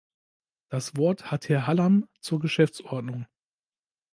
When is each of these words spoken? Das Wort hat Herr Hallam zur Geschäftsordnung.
Das 0.69 0.97
Wort 0.97 1.29
hat 1.29 1.47
Herr 1.47 1.67
Hallam 1.67 2.09
zur 2.21 2.39
Geschäftsordnung. 2.39 3.27